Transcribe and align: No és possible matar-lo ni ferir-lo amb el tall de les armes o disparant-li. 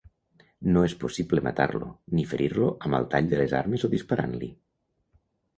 No 0.77 0.81
és 0.85 0.95
possible 1.03 1.43
matar-lo 1.49 1.91
ni 2.19 2.25
ferir-lo 2.31 2.71
amb 2.87 2.99
el 3.01 3.07
tall 3.15 3.29
de 3.35 3.43
les 3.43 3.55
armes 3.63 3.89
o 3.89 3.93
disparant-li. 3.97 4.51